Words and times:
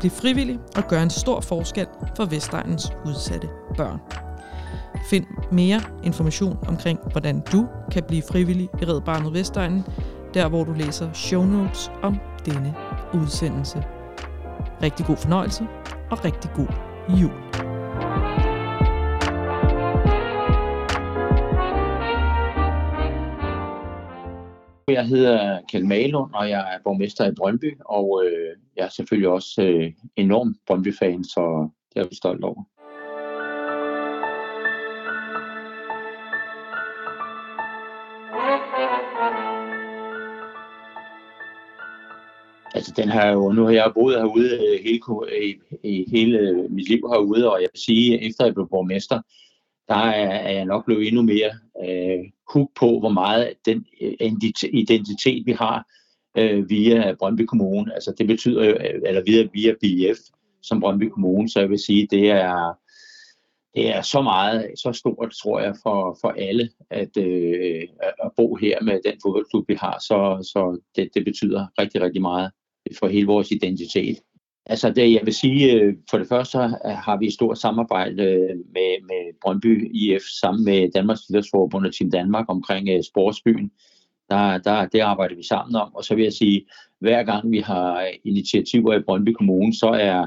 Bliv 0.00 0.10
frivillig 0.10 0.58
og 0.76 0.82
gør 0.88 1.02
en 1.02 1.10
stor 1.10 1.40
forskel 1.40 1.86
for 2.16 2.24
Vestegnens 2.24 2.92
udsatte 3.06 3.48
børn. 3.76 4.00
Find 5.10 5.24
mere 5.52 5.80
information 6.04 6.58
omkring, 6.68 6.98
hvordan 7.12 7.42
du 7.52 7.68
kan 7.92 8.02
blive 8.08 8.22
frivillig 8.30 8.68
i 8.82 8.84
Red 8.84 9.00
Barnet 9.00 9.32
Vestegnen, 9.32 9.84
der 10.34 10.48
hvor 10.48 10.64
du 10.64 10.72
læser 10.72 11.12
show 11.12 11.44
notes 11.44 11.90
om 12.02 12.16
denne 12.46 12.74
udsendelse. 13.14 13.84
Rigtig 14.82 15.06
god 15.06 15.16
fornøjelse 15.16 15.66
og 16.10 16.24
rigtig 16.24 16.50
god 16.54 16.68
jul. 17.08 17.64
Jeg 24.88 25.06
hedder 25.06 25.60
Kjeld 25.68 25.84
Malund, 25.84 26.34
og 26.34 26.50
jeg 26.50 26.60
er 26.60 26.78
borgmester 26.84 27.30
i 27.30 27.34
Brøndby, 27.34 27.80
og 27.84 28.22
øh, 28.24 28.56
jeg 28.76 28.84
er 28.84 28.88
selvfølgelig 28.88 29.28
også 29.28 29.62
øh, 29.62 29.92
enorm 30.16 30.54
Brøndby-fan, 30.66 31.24
så 31.24 31.68
det 31.94 32.00
er 32.00 32.08
vi 32.08 32.14
stolt 32.14 32.44
over. 32.44 32.64
Altså, 42.74 42.92
den 42.96 43.08
har 43.08 43.28
jo, 43.28 43.52
nu 43.52 43.64
har 43.64 43.72
jeg 43.72 43.92
boet 43.94 44.16
herude 44.16 44.54
øh, 44.54 44.84
hele, 44.84 45.00
i, 45.42 45.54
i 45.82 46.04
hele 46.10 46.38
øh, 46.38 46.70
mit 46.70 46.88
liv 46.88 47.00
herude, 47.12 47.52
og 47.52 47.60
jeg 47.60 47.68
vil 47.72 47.80
sige, 47.80 48.28
efter 48.28 48.44
jeg 48.44 48.54
blev 48.54 48.68
borgmester, 48.68 49.20
der 49.88 49.94
er, 49.94 50.30
er 50.30 50.52
jeg 50.52 50.64
nok 50.64 50.84
blevet 50.84 51.06
endnu 51.06 51.22
mere 51.22 51.50
øh, 51.84 52.24
hug 52.52 52.72
på, 52.80 52.98
hvor 52.98 53.08
meget 53.08 53.52
den 53.66 53.86
øh, 54.00 54.12
identitet, 54.72 55.46
vi 55.46 55.52
har 55.52 55.86
øh, 56.36 56.70
via 56.70 57.14
Brøndby 57.18 57.40
Kommune, 57.40 57.94
altså 57.94 58.14
det 58.18 58.26
betyder 58.26 58.64
jo, 58.64 58.70
øh, 58.70 59.00
eller 59.06 59.22
via, 59.26 59.48
via 59.52 59.72
BF 59.72 60.18
som 60.62 60.80
Brøndby 60.80 61.08
Kommune, 61.08 61.48
så 61.48 61.60
jeg 61.60 61.70
vil 61.70 61.78
sige, 61.78 62.08
det 62.10 62.30
er, 62.30 62.78
det 63.74 63.96
er 63.96 64.02
så 64.02 64.22
meget, 64.22 64.70
så 64.76 64.92
stort, 64.92 65.32
tror 65.42 65.60
jeg, 65.60 65.74
for, 65.82 66.18
for 66.20 66.28
alle, 66.28 66.70
at, 66.90 67.16
øh, 67.16 67.82
at 68.02 68.30
bo 68.36 68.54
her 68.54 68.82
med 68.82 69.00
den 69.04 69.14
fodboldklub, 69.22 69.68
vi 69.68 69.74
har, 69.74 69.98
så, 69.98 70.48
så 70.52 70.80
det, 70.96 71.08
det 71.14 71.24
betyder 71.24 71.66
rigtig, 71.80 72.02
rigtig 72.02 72.22
meget 72.22 72.50
for 72.98 73.08
hele 73.08 73.26
vores 73.26 73.50
identitet. 73.50 74.18
Altså 74.66 74.90
det, 74.90 75.12
jeg 75.12 75.20
vil 75.24 75.34
sige, 75.34 75.72
øh, 75.72 75.94
for 76.10 76.18
det 76.18 76.28
første 76.28 76.58
har 76.84 77.18
vi 77.18 77.26
et 77.26 77.32
stort 77.32 77.58
samarbejde 77.58 78.22
øh, 78.22 78.56
med, 78.56 79.02
med 79.02 79.38
Brøndby 79.42 79.90
IF 79.94 80.22
sammen 80.40 80.64
med 80.64 80.90
Danmarks 80.90 81.28
Idrætsforbund 81.30 81.86
og 81.86 81.94
Team 81.94 82.10
Danmark 82.10 82.44
omkring 82.48 83.04
sportsbyen. 83.04 83.70
Der, 84.30 84.58
der, 84.58 84.86
det 84.86 85.00
arbejder 85.00 85.36
vi 85.36 85.42
sammen 85.42 85.76
om, 85.76 85.94
og 85.94 86.04
så 86.04 86.14
vil 86.14 86.24
jeg 86.24 86.32
sige, 86.32 86.66
hver 86.98 87.22
gang 87.22 87.50
vi 87.50 87.58
har 87.58 88.08
initiativer 88.24 88.94
i 88.94 89.02
Brøndby 89.02 89.28
Kommune, 89.28 89.74
så 89.74 89.86
er 89.86 90.26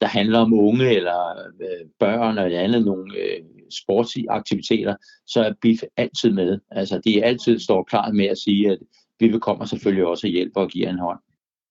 der 0.00 0.06
handler 0.06 0.38
om 0.38 0.54
unge 0.54 0.90
eller 0.90 1.30
øh, 1.60 1.86
børn 1.98 2.38
eller 2.38 2.60
andet 2.60 2.84
nogle 2.84 3.18
øh, 3.18 3.44
sportsaktiviteter, 3.82 4.96
så 5.26 5.40
er 5.44 5.52
BIF 5.60 5.82
altid 5.96 6.30
med. 6.30 6.58
Altså 6.70 7.00
de 7.04 7.20
er 7.20 7.26
altid 7.26 7.58
står 7.58 7.82
klar 7.82 8.10
med 8.12 8.26
at 8.26 8.38
sige, 8.38 8.70
at 8.70 8.78
vi 9.20 9.38
kommer 9.38 9.64
selvfølgelig 9.64 10.06
også 10.06 10.26
og 10.26 10.30
hjælper 10.30 10.60
og 10.60 10.68
giver 10.68 10.90
en 10.90 10.98
hånd. 10.98 11.18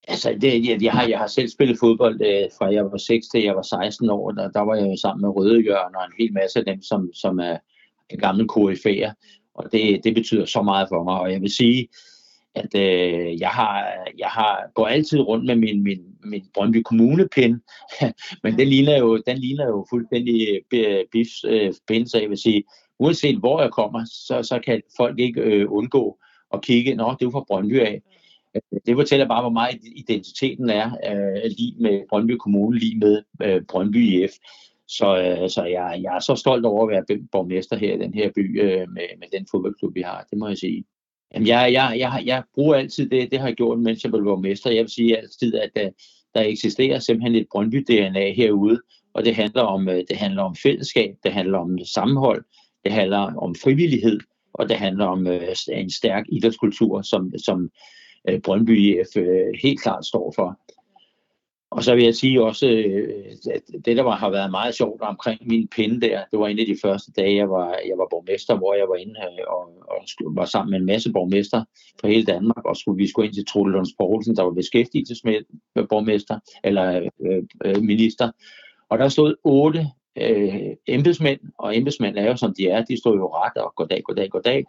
Altså, 0.08 0.38
det, 0.42 0.68
jeg, 0.70 0.84
jeg, 0.84 0.92
har, 0.92 1.08
jeg 1.08 1.20
har 1.20 1.28
selv 1.28 1.50
spillet 1.50 1.78
fodbold 1.80 2.22
øh, 2.22 2.50
fra 2.58 2.74
jeg 2.74 2.86
var 2.86 2.98
6 2.98 3.28
til 3.28 3.44
jeg 3.44 3.56
var 3.56 3.62
16 3.62 4.10
år. 4.10 4.32
Der, 4.32 4.52
der 4.52 4.62
var 4.62 4.76
jeg 4.76 4.88
jo 4.88 4.98
sammen 5.02 5.22
med 5.22 5.30
Røde 5.36 5.62
Jørgen 5.66 5.96
og 5.96 6.04
en 6.06 6.14
hel 6.20 6.34
masse 6.34 6.60
af 6.60 6.66
dem, 6.66 6.82
som, 6.82 7.14
som 7.14 7.40
er 7.40 7.58
gamle 8.20 8.48
KF'er. 8.52 9.12
Og 9.56 9.72
det, 9.72 10.04
det 10.04 10.16
betyder 10.16 10.46
så 10.46 10.62
meget 10.62 10.90
for 10.90 11.04
mig. 11.04 11.20
Og 11.20 11.32
jeg 11.32 11.42
vil 11.42 11.52
sige, 11.52 11.88
at 12.56 12.76
øh, 12.76 13.40
jeg, 13.42 13.50
har, 13.50 13.86
jeg 14.18 14.28
har, 14.28 14.72
går 14.74 14.88
altid 14.88 15.20
rundt 15.20 15.46
med 15.46 15.56
min, 15.56 15.84
min, 15.84 16.02
min 16.24 16.46
Brøndby 16.54 16.82
Kommune-pin, 16.86 17.62
men 18.44 18.58
den 18.58 18.68
ligner 18.68 18.98
jo, 18.98 19.22
den 19.28 19.38
ligner 19.38 19.66
jo 19.66 19.86
fuldstændig 19.90 20.62
øh, 20.74 21.06
Biffs 21.12 21.44
øh, 21.48 21.74
pin, 21.88 22.08
så 22.08 22.20
jeg 22.20 22.30
vil 22.30 22.38
sige, 22.38 22.64
uanset 23.00 23.40
hvor 23.40 23.62
jeg 23.62 23.72
kommer, 23.72 24.06
så, 24.06 24.44
så 24.44 24.60
kan 24.66 24.82
folk 24.98 25.20
ikke 25.20 25.42
øh, 25.42 25.72
undgå 25.72 26.18
at 26.54 26.62
kigge, 26.62 26.96
nå, 26.96 27.04
det 27.04 27.22
er 27.22 27.26
jo 27.26 27.32
fra 27.32 27.46
Brøndby 27.48 27.80
af. 27.80 28.02
Øh, 28.56 28.80
det 28.86 28.96
fortæller 28.96 29.28
bare, 29.28 29.42
hvor 29.42 29.50
meget 29.50 29.80
identiteten 29.96 30.70
er 30.70 30.92
øh, 31.12 31.52
lige 31.58 31.76
med 31.80 32.02
Brøndby 32.10 32.32
Kommune, 32.32 32.80
lige 32.80 32.98
med 32.98 33.24
øh, 33.44 33.62
Brøndby 33.70 34.24
IF. 34.24 34.32
Så, 34.88 35.18
øh, 35.18 35.50
så 35.50 35.64
jeg, 35.64 36.00
jeg 36.04 36.16
er 36.16 36.20
så 36.20 36.36
stolt 36.36 36.66
over 36.66 36.84
at 36.84 37.08
være 37.10 37.20
borgmester 37.32 37.76
her 37.78 37.96
i 37.96 38.00
den 38.00 38.14
her 38.14 38.32
by 38.36 38.62
øh, 38.62 38.90
med, 38.90 39.18
med 39.20 39.28
den 39.32 39.48
fodboldklub, 39.52 39.96
vi 39.96 40.02
har. 40.02 40.28
Det 40.30 40.38
må 40.38 40.48
jeg 40.48 40.58
sige. 40.58 40.86
Jamen, 41.34 41.48
jeg, 41.48 41.74
jeg, 41.74 41.96
jeg, 41.98 42.24
jeg 42.26 42.44
bruger 42.56 42.76
altid 42.76 43.10
det, 43.10 43.32
det 43.32 43.40
har 43.40 43.48
jeg 43.48 43.56
gjort, 43.56 43.80
mens 43.80 44.04
jeg 44.04 44.12
blev 44.12 44.24
borgmester. 44.24 44.72
Jeg 44.72 44.82
vil 44.82 44.92
sige 44.92 45.18
altid, 45.18 45.56
at 45.56 45.70
der, 45.76 45.90
der 46.36 46.42
eksisterer 46.42 47.00
simpelthen 47.00 47.36
et 47.36 47.48
Brøndby-DNA 47.52 48.34
herude, 48.34 48.82
og 49.14 49.26
det 49.26 49.36
handler, 49.36 49.62
om, 49.62 49.90
øh, 49.90 50.04
det 50.10 50.18
handler 50.18 50.44
om 50.44 50.56
fællesskab, 50.56 51.16
det 51.24 51.34
handler 51.34 51.58
om 51.58 51.78
sammenhold, 51.86 52.44
det 52.84 52.92
handler 52.92 53.18
om 53.18 53.56
frivillighed, 53.64 54.20
og 54.54 54.70
det 54.70 54.78
handler 54.78 55.06
om 55.06 55.28
øh, 55.28 55.56
en 55.72 55.90
stærk 55.90 56.26
idrætskultur, 56.30 57.02
som, 57.02 57.32
som 57.38 57.70
øh, 58.30 58.42
Brøndby 58.42 58.78
IF 58.78 59.18
øh, 59.18 59.54
helt 59.64 59.82
klart 59.82 60.06
står 60.06 60.34
for. 60.36 60.60
Og 61.76 61.84
så 61.84 61.96
vil 61.96 62.04
jeg 62.04 62.16
sige 62.16 62.44
også, 62.44 62.68
øh, 62.68 63.10
at 63.54 63.62
det 63.86 63.98
der 63.98 64.04
var, 64.04 64.16
har 64.16 64.30
været 64.30 64.52
meget 64.52 64.76
sjovt 64.76 65.02
omkring 65.02 65.48
min 65.48 65.68
pinde 65.68 66.02
der, 66.02 66.22
det 66.32 66.40
var 66.40 66.48
en 66.48 66.60
af 66.60 66.66
de 66.66 66.78
første 66.82 67.12
dage, 67.12 67.36
jeg 67.36 67.50
var, 67.50 67.68
jeg 67.68 67.98
var 67.98 68.08
borgmester, 68.12 68.58
hvor 68.58 68.74
jeg 68.74 68.88
var 68.90 68.96
inde 68.96 69.16
øh, 69.20 69.46
og, 69.48 69.64
og 69.94 70.00
var 70.36 70.46
sammen 70.46 70.72
med 70.72 70.80
en 70.80 70.86
masse 70.86 71.12
borgmester 71.12 71.64
fra 72.02 72.08
hele 72.08 72.26
Danmark, 72.26 72.66
og 72.66 72.78
skulle, 72.78 72.98
vi 72.98 73.08
skulle 73.10 73.26
ind 73.26 73.34
til 73.34 73.46
Trude 73.46 73.72
Lunds 73.72 73.94
Poulsen, 74.00 74.36
der 74.36 74.44
var 74.44 74.52
beskæftigelsesborgmester, 74.52 76.40
eller 76.64 77.10
øh, 77.26 77.44
øh, 77.66 77.82
minister. 77.82 78.32
Og 78.90 79.00
der 79.00 79.10
stod 79.10 79.36
otte 79.44 79.88
øh, 80.18 80.72
embedsmænd, 80.88 81.40
og 81.60 81.78
embedsmænd 81.78 82.18
er 82.18 82.28
jo 82.28 82.36
som 82.36 82.54
de 82.58 82.68
er, 82.68 82.86
de 82.86 82.98
stod 82.98 83.16
jo 83.16 83.28
ret 83.28 83.58
og 83.58 83.74
goddag, 83.76 84.02
goddag, 84.04 84.30
goddag 84.30 84.66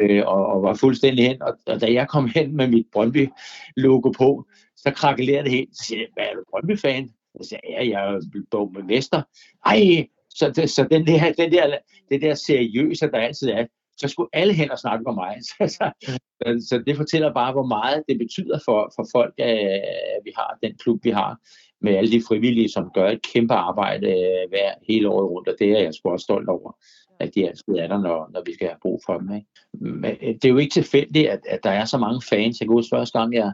øh, 0.00 0.22
og, 0.26 0.46
og 0.46 0.62
var 0.62 0.74
fuldstændig 0.74 1.28
hen. 1.28 1.42
Og, 1.42 1.58
og 1.66 1.80
da 1.80 1.92
jeg 1.92 2.08
kom 2.08 2.30
hen 2.34 2.56
med 2.56 2.68
mit 2.68 2.86
Brøndby-logo 2.92 4.10
på, 4.10 4.46
så 4.76 4.90
krakkelerede 4.96 5.44
det 5.44 5.52
helt. 5.52 5.76
Så 5.76 5.84
siger 5.84 6.00
jeg, 6.00 6.08
hvad 6.14 6.24
er 6.24 6.34
du 6.34 6.44
Brøndby-fan? 6.50 7.10
Så 7.40 7.48
sagde 7.48 7.62
jeg, 7.68 7.86
ja, 7.86 8.00
jeg 8.00 8.14
er 8.14 8.72
med 8.72 8.82
mester. 8.82 9.22
Ej, 9.66 10.06
så, 10.30 10.52
det, 10.56 10.70
så 10.70 10.86
den 10.90 11.06
der, 11.06 11.32
den 11.32 11.52
der, 11.52 11.78
det 12.10 12.22
der 12.22 12.34
seriøse, 12.34 13.06
der 13.06 13.18
altid 13.18 13.50
er, 13.50 13.66
så 13.96 14.08
skulle 14.08 14.28
alle 14.32 14.52
hen 14.52 14.70
og 14.70 14.78
snakke 14.78 15.04
med 15.06 15.14
mig. 15.14 15.36
Så, 15.50 15.64
så, 15.76 16.66
så 16.68 16.82
det 16.86 16.96
fortæller 16.96 17.34
bare, 17.34 17.52
hvor 17.52 17.66
meget 17.66 18.02
det 18.08 18.18
betyder 18.18 18.58
for, 18.64 18.92
for 18.96 19.06
folk, 19.12 19.34
at 19.38 20.24
vi 20.24 20.32
har 20.36 20.58
den 20.62 20.76
klub, 20.78 21.04
vi 21.04 21.10
har, 21.10 21.38
med 21.80 21.96
alle 21.96 22.10
de 22.10 22.22
frivillige, 22.28 22.68
som 22.68 22.90
gør 22.94 23.08
et 23.08 23.22
kæmpe 23.22 23.54
arbejde 23.54 24.06
øh, 24.06 24.48
hver 24.48 24.70
hele 24.88 25.08
året 25.08 25.30
rundt, 25.30 25.48
og 25.48 25.54
det 25.58 25.68
er 25.68 25.80
jeg 25.80 25.94
sgu 25.94 26.10
også 26.10 26.24
stolt 26.24 26.48
over 26.48 26.76
at 27.20 27.34
de 27.34 27.48
altid 27.48 27.74
er 27.78 27.88
der, 27.88 28.00
når, 28.00 28.30
når 28.32 28.42
vi 28.46 28.54
skal 28.54 28.66
have 28.66 28.78
brug 28.82 29.00
for 29.06 29.18
dem. 29.18 29.34
Ikke? 29.34 29.46
Men 29.72 30.16
øh, 30.22 30.34
det 30.34 30.44
er 30.44 30.48
jo 30.48 30.56
ikke 30.56 30.72
tilfældigt, 30.72 31.28
at, 31.28 31.40
at 31.48 31.60
der 31.62 31.70
er 31.70 31.84
så 31.84 31.98
mange 31.98 32.22
fans. 32.30 32.60
Jeg 32.60 32.68
kan 32.68 32.72
huske 32.72 32.96
første 32.96 33.18
gang, 33.18 33.34
jeg 33.34 33.52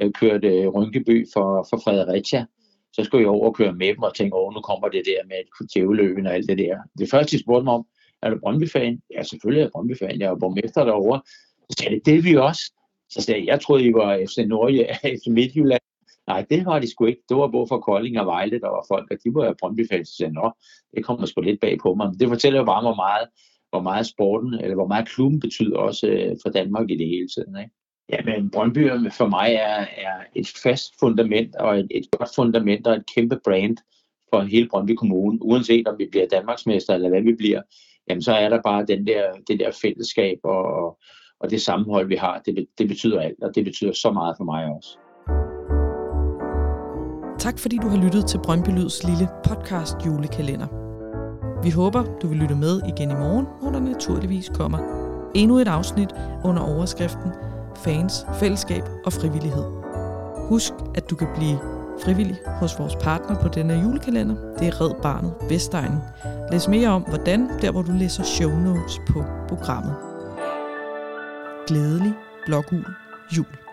øh, 0.00 0.12
kørte 0.12 0.48
øh, 0.48 0.68
Rynkeby 0.68 1.26
for, 1.34 1.66
for 1.70 1.80
Fredericia, 1.84 2.46
så 2.92 3.04
skulle 3.04 3.22
jeg 3.22 3.30
over 3.30 3.46
og 3.46 3.54
køre 3.54 3.72
med 3.72 3.88
dem 3.88 4.02
og 4.02 4.14
tænke, 4.14 4.36
åh, 4.36 4.54
nu 4.54 4.60
kommer 4.60 4.88
det 4.88 5.02
der 5.06 5.26
med 5.26 5.66
djæveløben 5.74 6.26
og 6.26 6.34
alt 6.34 6.48
det 6.48 6.58
der. 6.58 6.76
Det 6.98 7.10
første, 7.10 7.36
de 7.36 7.42
spurgte 7.42 7.64
mig 7.64 7.74
om, 7.74 7.86
er 8.22 8.30
du 8.30 8.38
Brøndby-fan? 8.38 9.00
Ja, 9.14 9.22
selvfølgelig 9.22 9.60
er 9.60 9.64
jeg 9.64 9.70
Brøndby-fan. 9.72 10.20
Jeg 10.20 10.30
er 10.30 10.34
borgmester 10.34 10.84
derovre. 10.84 11.20
Så 11.70 11.76
sagde 11.78 11.94
det, 11.94 12.06
det 12.06 12.14
er 12.14 12.22
vi 12.22 12.36
også. 12.36 12.72
Så 13.10 13.22
sagde 13.22 13.40
jeg, 13.40 13.46
jeg 13.46 13.60
troede, 13.60 13.84
I 13.84 13.92
var 13.92 14.18
FC 14.28 14.36
Norge, 14.46 14.94
FC 15.18 15.26
Midtjylland. 15.26 15.80
Nej, 16.28 16.46
det 16.50 16.66
var 16.66 16.78
de 16.78 16.90
sgu 16.90 17.04
ikke. 17.06 17.22
Det 17.28 17.36
var 17.36 17.48
både 17.48 17.66
for 17.68 17.78
Kolding 17.78 18.20
og 18.20 18.26
Vejle, 18.26 18.60
der 18.60 18.68
var 18.68 18.84
folk, 18.88 19.10
og 19.10 19.16
de 19.24 19.34
var 19.34 19.54
Brøndby-fans. 19.60 20.08
Så 20.08 20.30
nå, 20.32 20.52
det 20.96 21.04
kommer 21.04 21.26
sgu 21.26 21.40
lidt 21.40 21.60
bag 21.60 21.78
på 21.82 21.94
mig. 21.94 22.06
Men 22.08 22.20
det 22.20 22.28
fortæller 22.28 22.58
jo 22.58 22.64
bare, 22.64 22.82
hvor 22.82 22.94
meget, 22.94 23.28
hvor 23.70 23.82
meget 23.82 24.06
sporten, 24.06 24.54
eller 24.54 24.74
hvor 24.74 24.86
meget 24.86 25.08
klubben 25.08 25.40
betyder 25.40 25.78
også 25.78 26.06
øh, 26.06 26.36
for 26.42 26.50
Danmark 26.50 26.90
i 26.90 26.96
det 26.96 27.08
hele 27.08 27.28
tiden. 27.28 27.56
Ikke? 27.58 27.74
Ja, 28.12 28.18
men 28.24 28.50
Brøndby 28.50 29.10
for 29.18 29.28
mig 29.28 29.48
er, 29.52 29.80
er 30.06 30.16
et 30.34 30.48
fast 30.62 30.94
fundament, 31.00 31.56
og 31.56 31.78
et, 31.78 31.86
et 31.90 32.06
godt 32.18 32.30
fundament, 32.34 32.86
og 32.86 32.94
et 32.94 33.04
kæmpe 33.14 33.40
brand 33.44 33.76
for 34.30 34.40
hele 34.40 34.68
Brøndby 34.68 34.94
Kommune. 34.94 35.38
Uanset 35.42 35.88
om 35.88 35.98
vi 35.98 36.08
bliver 36.10 36.26
Danmarksmester, 36.26 36.94
eller 36.94 37.08
hvad 37.08 37.22
vi 37.22 37.34
bliver, 37.34 37.62
jamen 38.08 38.22
så 38.22 38.32
er 38.32 38.48
der 38.48 38.62
bare 38.62 38.86
den 38.86 39.06
der, 39.06 39.22
det 39.48 39.60
der 39.60 39.70
fællesskab, 39.82 40.38
og, 40.44 40.98
og 41.40 41.50
det 41.50 41.62
sammenhold, 41.62 42.08
vi 42.08 42.16
har. 42.16 42.42
Det, 42.46 42.66
det 42.78 42.88
betyder 42.88 43.20
alt, 43.20 43.42
og 43.42 43.54
det 43.54 43.64
betyder 43.64 43.92
så 43.92 44.12
meget 44.12 44.34
for 44.38 44.44
mig 44.44 44.64
også. 44.64 44.98
Tak 47.38 47.58
fordi 47.58 47.76
du 47.82 47.88
har 47.88 47.96
lyttet 47.96 48.26
til 48.26 48.38
Brøndby 48.38 48.68
Lyds 48.68 49.04
lille 49.04 49.28
podcast 49.44 49.96
julekalender. 50.06 50.66
Vi 51.62 51.70
håber, 51.70 52.04
du 52.22 52.28
vil 52.28 52.38
lytte 52.38 52.54
med 52.54 52.80
igen 52.88 53.10
i 53.10 53.14
morgen, 53.14 53.46
hvor 53.62 53.70
der 53.70 53.80
naturligvis 53.80 54.50
kommer 54.54 54.78
endnu 55.34 55.58
et 55.58 55.68
afsnit 55.68 56.08
under 56.44 56.62
overskriften 56.62 57.32
Fans, 57.76 58.26
Fællesskab 58.34 58.82
og 59.04 59.12
Frivillighed. 59.12 59.64
Husk, 60.48 60.72
at 60.94 61.10
du 61.10 61.16
kan 61.16 61.28
blive 61.36 61.58
frivillig 62.04 62.36
hos 62.46 62.78
vores 62.78 62.96
partner 62.96 63.42
på 63.42 63.48
denne 63.48 63.74
julekalender. 63.74 64.36
Det 64.58 64.68
er 64.68 64.80
Red 64.80 65.02
Barnet 65.02 65.32
Vestegnen. 65.48 65.98
Læs 66.52 66.68
mere 66.68 66.88
om, 66.88 67.02
hvordan, 67.02 67.48
der 67.62 67.70
hvor 67.70 67.82
du 67.82 67.92
læser 67.92 68.22
show 68.22 68.50
notes 68.50 69.00
på 69.08 69.24
programmet. 69.48 69.94
Glædelig 71.66 72.14
blågul 72.46 72.84
jul. 73.36 73.67